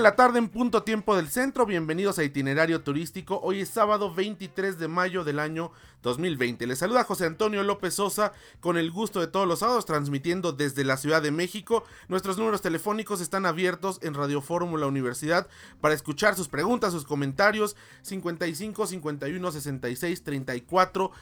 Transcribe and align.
La 0.00 0.16
tarde 0.16 0.40
en 0.40 0.48
punto 0.48 0.82
tiempo 0.82 1.14
del 1.14 1.28
centro, 1.28 1.66
bienvenidos 1.66 2.18
a 2.18 2.24
Itinerario 2.24 2.82
Turístico. 2.82 3.38
Hoy 3.42 3.60
es 3.60 3.68
sábado 3.68 4.12
23 4.12 4.76
de 4.78 4.88
mayo 4.88 5.22
del 5.22 5.38
año 5.38 5.70
2020. 6.02 6.66
Les 6.66 6.80
saluda 6.80 7.04
José 7.04 7.26
Antonio 7.26 7.62
López 7.62 7.94
Sosa 7.94 8.32
con 8.60 8.76
el 8.76 8.90
gusto 8.90 9.20
de 9.20 9.28
todos 9.28 9.46
los 9.46 9.60
sábados 9.60 9.86
transmitiendo 9.86 10.50
desde 10.52 10.82
la 10.84 10.96
Ciudad 10.96 11.22
de 11.22 11.30
México. 11.30 11.84
Nuestros 12.08 12.38
números 12.38 12.60
telefónicos 12.60 13.20
están 13.20 13.46
abiertos 13.46 14.00
en 14.02 14.14
Radio 14.14 14.42
Fórmula 14.42 14.86
Universidad 14.86 15.46
para 15.80 15.94
escuchar 15.94 16.34
sus 16.34 16.48
preguntas, 16.48 16.92
sus 16.92 17.04
comentarios 17.04 17.76
55 18.02 18.88
51 18.88 19.52
66 19.52 20.24
34 20.24 21.12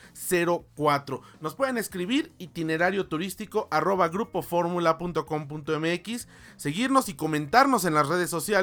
04. 0.74 1.20
Nos 1.40 1.54
pueden 1.54 1.76
escribir 1.76 2.32
itinerario 2.38 3.06
turístico 3.06 3.68
arroba 3.70 4.08
grupoformula.com.mx, 4.08 6.28
seguirnos 6.56 7.10
y 7.10 7.14
comentarnos 7.14 7.84
en 7.84 7.92
las 7.94 8.08
redes 8.08 8.30
sociales 8.30 8.61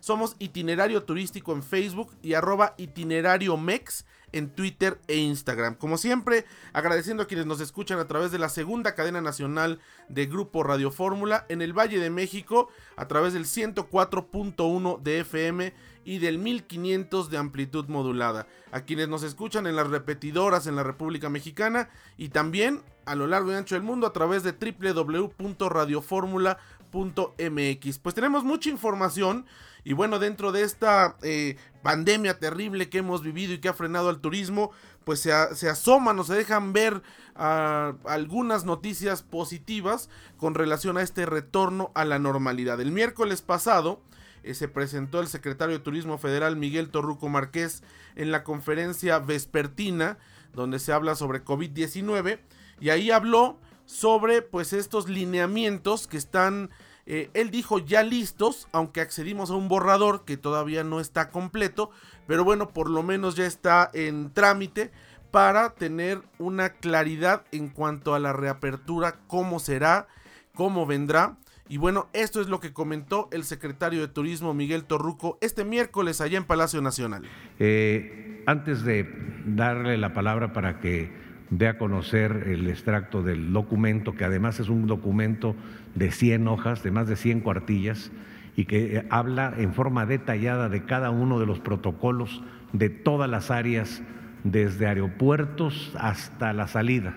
somos 0.00 0.36
Itinerario 0.38 1.04
Turístico 1.04 1.52
en 1.52 1.62
Facebook 1.62 2.16
y 2.22 2.34
arroba 2.34 2.74
itinerario 2.78 3.56
mex 3.56 4.04
en 4.32 4.50
Twitter 4.50 5.00
e 5.08 5.16
Instagram. 5.16 5.74
Como 5.74 5.98
siempre, 5.98 6.44
agradeciendo 6.72 7.24
a 7.24 7.26
quienes 7.26 7.46
nos 7.46 7.60
escuchan 7.60 7.98
a 7.98 8.06
través 8.06 8.30
de 8.30 8.38
la 8.38 8.48
segunda 8.48 8.94
cadena 8.94 9.20
nacional 9.20 9.80
de 10.08 10.26
Grupo 10.26 10.62
Radio 10.62 10.90
Fórmula 10.90 11.46
en 11.48 11.62
el 11.62 11.72
Valle 11.72 11.98
de 11.98 12.10
México 12.10 12.68
a 12.96 13.08
través 13.08 13.32
del 13.32 13.44
104.1 13.44 15.02
de 15.02 15.20
FM 15.20 15.74
y 16.04 16.18
del 16.18 16.38
1500 16.38 17.30
de 17.30 17.38
amplitud 17.38 17.86
modulada. 17.88 18.46
A 18.72 18.82
quienes 18.82 19.08
nos 19.08 19.22
escuchan 19.22 19.66
en 19.66 19.76
las 19.76 19.88
repetidoras 19.88 20.66
en 20.66 20.76
la 20.76 20.82
República 20.82 21.28
Mexicana 21.28 21.90
y 22.16 22.30
también 22.30 22.82
a 23.04 23.14
lo 23.14 23.26
largo 23.26 23.52
y 23.52 23.54
ancho 23.54 23.74
del 23.74 23.82
mundo 23.82 24.06
a 24.06 24.12
través 24.12 24.42
de 24.42 24.52
www.radioformula.com 24.52 26.79
Pues 26.90 28.14
tenemos 28.14 28.44
mucha 28.44 28.70
información 28.70 29.46
y 29.84 29.92
bueno, 29.92 30.18
dentro 30.18 30.52
de 30.52 30.62
esta 30.62 31.16
eh, 31.22 31.56
pandemia 31.82 32.38
terrible 32.38 32.88
que 32.88 32.98
hemos 32.98 33.22
vivido 33.22 33.54
y 33.54 33.58
que 33.58 33.68
ha 33.68 33.74
frenado 33.74 34.08
al 34.08 34.20
turismo, 34.20 34.70
pues 35.04 35.20
se, 35.20 35.32
asoman 35.32 36.18
o 36.18 36.24
se 36.24 36.34
dejan 36.34 36.72
ver 36.72 37.02
ah, 37.34 37.94
algunas 38.04 38.64
noticias 38.64 39.22
positivas 39.22 40.10
con 40.36 40.54
relación 40.54 40.98
a 40.98 41.02
este 41.02 41.26
retorno 41.26 41.90
a 41.94 42.04
la 42.04 42.18
normalidad. 42.18 42.80
El 42.80 42.92
miércoles 42.92 43.40
pasado 43.42 44.02
eh, 44.42 44.54
se 44.54 44.68
presentó 44.68 45.20
el 45.20 45.28
secretario 45.28 45.78
de 45.78 45.84
Turismo 45.84 46.18
Federal 46.18 46.56
Miguel 46.56 46.90
Torruco 46.90 47.28
Márquez 47.28 47.82
en 48.16 48.30
la 48.30 48.44
conferencia 48.44 49.18
vespertina 49.18 50.18
donde 50.52 50.78
se 50.78 50.92
habla 50.92 51.14
sobre 51.14 51.44
COVID-19 51.44 52.40
y 52.80 52.90
ahí 52.90 53.10
habló 53.10 53.58
sobre 53.90 54.40
pues 54.40 54.72
estos 54.72 55.08
lineamientos 55.08 56.06
que 56.06 56.16
están, 56.16 56.70
eh, 57.06 57.28
él 57.34 57.50
dijo 57.50 57.80
ya 57.80 58.04
listos, 58.04 58.68
aunque 58.70 59.00
accedimos 59.00 59.50
a 59.50 59.56
un 59.56 59.66
borrador 59.66 60.24
que 60.24 60.36
todavía 60.36 60.84
no 60.84 61.00
está 61.00 61.28
completo, 61.28 61.90
pero 62.28 62.44
bueno, 62.44 62.68
por 62.68 62.88
lo 62.88 63.02
menos 63.02 63.34
ya 63.34 63.46
está 63.46 63.90
en 63.92 64.32
trámite 64.32 64.92
para 65.32 65.74
tener 65.74 66.22
una 66.38 66.70
claridad 66.70 67.44
en 67.50 67.68
cuanto 67.68 68.14
a 68.14 68.20
la 68.20 68.32
reapertura, 68.32 69.16
cómo 69.26 69.58
será, 69.58 70.06
cómo 70.54 70.86
vendrá. 70.86 71.36
Y 71.68 71.76
bueno, 71.76 72.08
esto 72.12 72.40
es 72.40 72.48
lo 72.48 72.60
que 72.60 72.72
comentó 72.72 73.28
el 73.32 73.42
secretario 73.42 74.00
de 74.00 74.08
Turismo 74.08 74.54
Miguel 74.54 74.84
Torruco 74.84 75.36
este 75.40 75.64
miércoles 75.64 76.20
allá 76.20 76.38
en 76.38 76.44
Palacio 76.44 76.80
Nacional. 76.80 77.24
Eh, 77.58 78.44
antes 78.46 78.84
de 78.84 79.08
darle 79.46 79.98
la 79.98 80.12
palabra 80.12 80.52
para 80.52 80.78
que 80.78 81.29
dé 81.50 81.66
a 81.66 81.78
conocer 81.78 82.44
el 82.46 82.68
extracto 82.68 83.22
del 83.22 83.52
documento, 83.52 84.14
que 84.14 84.24
además 84.24 84.60
es 84.60 84.68
un 84.68 84.86
documento 84.86 85.56
de 85.94 86.12
100 86.12 86.48
hojas, 86.48 86.82
de 86.82 86.92
más 86.92 87.08
de 87.08 87.16
100 87.16 87.40
cuartillas, 87.40 88.12
y 88.56 88.64
que 88.64 88.96
eh, 88.96 89.06
habla 89.10 89.54
en 89.56 89.74
forma 89.74 90.06
detallada 90.06 90.68
de 90.68 90.84
cada 90.84 91.10
uno 91.10 91.40
de 91.40 91.46
los 91.46 91.60
protocolos 91.60 92.42
de 92.72 92.88
todas 92.88 93.28
las 93.28 93.50
áreas, 93.50 94.02
desde 94.44 94.86
aeropuertos 94.86 95.94
hasta 95.98 96.52
la 96.52 96.66
salida, 96.66 97.14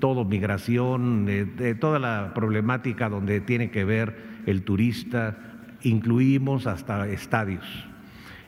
todo 0.00 0.24
migración, 0.24 1.24
de, 1.24 1.74
toda 1.74 1.98
la 1.98 2.32
problemática 2.34 3.08
donde 3.08 3.40
tiene 3.40 3.70
que 3.70 3.84
ver 3.84 4.16
el 4.46 4.62
turista, 4.62 5.38
incluimos 5.82 6.66
hasta 6.66 7.08
estadios, 7.08 7.64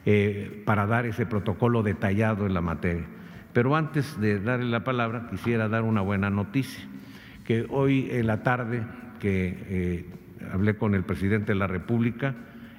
eh, 0.05 0.63
para 0.67 0.87
dar 0.87 1.07
ese 1.07 1.25
protocolo 1.25 1.83
detallado 1.83 2.47
en 2.47 2.55
la 2.55 2.61
materia. 2.61 3.07
Pero 3.53 3.75
antes 3.75 4.21
de 4.21 4.41
darle 4.41 4.67
la 4.67 4.85
palabra, 4.85 5.27
quisiera 5.29 5.69
dar 5.69 5.83
una 5.83 6.03
buena 6.03 6.31
noticia, 6.31 6.85
que 7.45 7.67
hoy 7.69 8.09
en 8.11 8.29
la 8.29 8.43
tarde 8.43 8.85
que 9.19 9.59
eh, 9.69 10.07
hablé 10.53 10.77
con 10.77 10.95
el 10.95 11.03
presidente 11.03 11.53
de 11.53 11.59
la 11.59 11.67
República, 11.67 12.35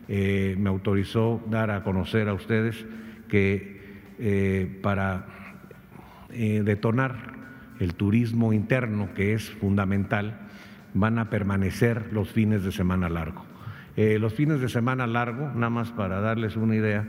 eh, 0.07 0.55
me 0.57 0.69
autorizó 0.69 1.43
dar 1.49 1.71
a 1.71 1.83
conocer 1.83 2.29
a 2.29 2.33
ustedes 2.33 2.85
que 3.27 3.81
eh, 4.19 4.79
para 4.81 5.25
detonar 6.31 7.33
el 7.81 7.93
turismo 7.95 8.53
interno, 8.53 9.13
que 9.13 9.33
es 9.33 9.49
fundamental, 9.49 10.39
van 10.93 11.19
a 11.19 11.29
permanecer 11.29 12.13
los 12.13 12.29
fines 12.29 12.63
de 12.63 12.71
semana 12.71 13.09
largo. 13.09 13.43
los 13.97 14.33
fines 14.33 14.61
de 14.61 14.69
semana 14.69 15.07
largo, 15.07 15.51
nada 15.53 15.69
más 15.69 15.91
para 15.91 16.21
darles 16.21 16.55
una 16.55 16.77
idea, 16.77 17.05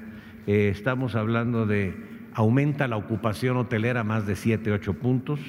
estamos 0.48 1.14
hablando 1.14 1.66
de 1.66 1.94
aumenta 2.34 2.88
la 2.88 2.96
ocupación 2.96 3.56
hotelera 3.56 4.04
más 4.04 4.26
de 4.26 4.36
7, 4.36 4.72
8 4.72 4.94
puntos. 4.94 5.40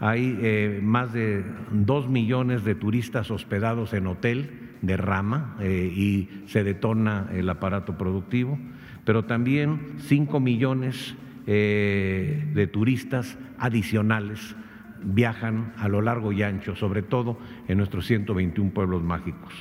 Hay 0.00 0.38
eh, 0.42 0.80
más 0.82 1.12
de 1.12 1.44
2 1.72 2.08
millones 2.08 2.64
de 2.64 2.74
turistas 2.74 3.30
hospedados 3.30 3.94
en 3.94 4.06
hotel 4.06 4.50
de 4.82 4.96
rama 4.96 5.56
eh, 5.60 5.90
y 5.94 6.28
se 6.46 6.64
detona 6.64 7.28
el 7.32 7.48
aparato 7.48 7.96
productivo, 7.96 8.58
pero 9.04 9.24
también 9.24 9.94
5 9.98 10.38
millones 10.38 11.14
eh, 11.46 12.44
de 12.54 12.66
turistas 12.66 13.38
adicionales 13.58 14.54
viajan 15.02 15.72
a 15.78 15.88
lo 15.88 16.02
largo 16.02 16.32
y 16.32 16.42
ancho, 16.42 16.74
sobre 16.74 17.02
todo 17.02 17.38
en 17.68 17.78
nuestros 17.78 18.06
121 18.06 18.72
pueblos 18.72 19.02
mágicos, 19.02 19.52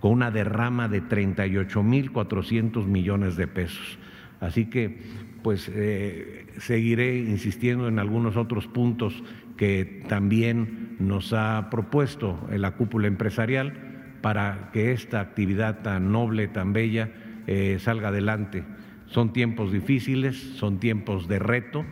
con 0.00 0.12
una 0.12 0.30
derrama 0.30 0.88
de 0.88 1.00
38 1.00 1.82
mil 1.82 2.12
400 2.12 2.86
millones 2.86 3.36
de 3.36 3.48
pesos. 3.48 3.98
Así 4.40 4.66
que 4.66 5.00
pues 5.44 5.70
eh, 5.72 6.46
seguiré 6.56 7.18
insistiendo 7.18 7.86
en 7.86 7.98
algunos 7.98 8.38
otros 8.38 8.66
puntos 8.66 9.22
que 9.58 10.02
también 10.08 10.96
nos 10.98 11.34
ha 11.34 11.68
propuesto 11.70 12.48
la 12.50 12.72
cúpula 12.72 13.08
empresarial 13.08 14.16
para 14.22 14.70
que 14.72 14.92
esta 14.92 15.20
actividad 15.20 15.82
tan 15.82 16.10
noble, 16.10 16.48
tan 16.48 16.72
bella, 16.72 17.10
eh, 17.46 17.76
salga 17.78 18.08
adelante. 18.08 18.64
Son 19.04 19.34
tiempos 19.34 19.70
difíciles, 19.70 20.34
son 20.56 20.80
tiempos 20.80 21.28
de 21.28 21.38
reto 21.38 21.84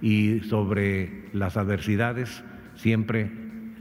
y 0.00 0.38
sobre 0.48 1.24
las 1.32 1.56
adversidades 1.56 2.44
siempre 2.76 3.28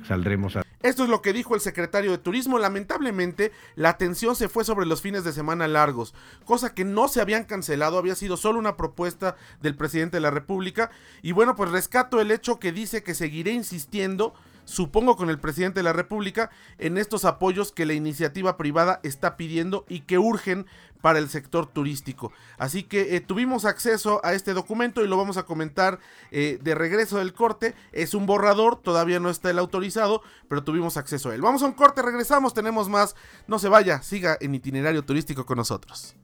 saldremos 0.02 0.56
a... 0.56 0.69
Esto 0.82 1.04
es 1.04 1.10
lo 1.10 1.22
que 1.22 1.34
dijo 1.34 1.56
el 1.56 1.62
secretario 1.62 2.12
de 2.12 2.18
Turismo. 2.18 2.58
Lamentablemente, 2.58 3.52
la 3.76 3.90
atención 3.90 4.36
se 4.36 4.48
fue 4.48 4.64
sobre 4.64 4.86
los 4.86 5.02
fines 5.02 5.24
de 5.24 5.34
semana 5.34 5.68
largos, 5.68 6.14
cosa 6.46 6.74
que 6.74 6.86
no 6.86 7.08
se 7.08 7.20
habían 7.22 7.44
cancelado, 7.44 7.98
había 7.98 8.16
sido 8.16 8.38
solo 8.38 8.60
una 8.60 8.78
propuesta 8.78 9.36
del 9.62 9.76
presidente 9.76 10.18
de 10.18 10.22
la 10.22 10.32
República. 10.32 10.90
Y 11.22 11.34
bueno, 11.34 11.56
pues 11.56 11.72
rescato 11.72 12.22
el 12.22 12.32
hecho 12.32 12.60
que 12.60 12.72
dice 12.72 13.04
que 13.04 13.14
seguiré 13.14 13.52
insistiendo 13.52 14.34
supongo 14.70 15.18
con 15.18 15.30
el 15.30 15.40
presidente 15.40 15.80
de 15.80 15.84
la 15.84 15.94
República, 15.94 16.52
en 16.78 16.98
estos 16.98 17.26
apoyos 17.26 17.72
que 17.72 17.86
la 17.86 17.94
iniciativa 17.94 18.56
privada 18.56 19.00
está 19.04 19.36
pidiendo 19.36 19.86
y 19.90 20.02
que 20.02 20.20
urgen 20.20 20.68
para 21.02 21.20
el 21.20 21.30
sector 21.30 21.66
turístico. 21.66 22.32
Así 22.58 22.84
que 22.84 23.16
eh, 23.16 23.22
tuvimos 23.22 23.66
acceso 23.66 24.22
a 24.24 24.34
este 24.34 24.54
documento 24.54 25.04
y 25.04 25.08
lo 25.08 25.18
vamos 25.18 25.38
a 25.38 25.44
comentar 25.44 26.00
eh, 26.32 26.60
de 26.62 26.76
regreso 26.76 27.18
del 27.18 27.34
corte. 27.34 27.74
Es 27.92 28.14
un 28.14 28.26
borrador, 28.26 28.76
todavía 28.82 29.20
no 29.20 29.30
está 29.30 29.50
el 29.50 29.60
autorizado, 29.60 30.22
pero 30.48 30.64
tuvimos 30.64 30.98
acceso 30.98 31.30
a 31.30 31.36
él. 31.36 31.42
Vamos 31.42 31.64
a 31.64 31.66
un 31.66 31.74
corte, 31.74 32.02
regresamos, 32.02 32.54
tenemos 32.54 32.90
más. 32.90 33.16
No 33.48 33.60
se 33.60 33.70
vaya, 33.70 34.02
siga 34.02 34.38
en 34.40 34.56
itinerario 34.56 35.04
turístico 35.04 35.46
con 35.46 35.58
nosotros. 35.58 36.16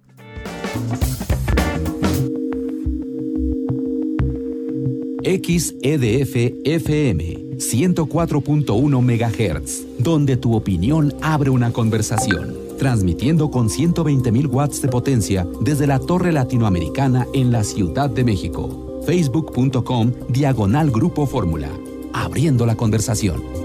XEDF 5.23 6.35
FM 6.63 7.44
104.1 7.73 9.01
MHz, 9.01 10.03
donde 10.03 10.37
tu 10.37 10.55
opinión 10.55 11.13
abre 11.21 11.49
una 11.49 11.71
conversación. 11.71 12.55
Transmitiendo 12.77 13.49
con 13.51 13.69
120.000 13.69 14.49
watts 14.51 14.81
de 14.81 14.89
potencia 14.89 15.47
desde 15.61 15.87
la 15.87 15.99
Torre 15.99 16.31
Latinoamericana 16.31 17.27
en 17.33 17.51
la 17.51 17.63
Ciudad 17.63 18.09
de 18.09 18.23
México. 18.23 19.01
Facebook.com 19.05 20.11
Diagonal 20.29 20.91
Grupo 20.91 21.25
Fórmula. 21.25 21.69
Abriendo 22.13 22.65
la 22.65 22.75
conversación. 22.75 23.64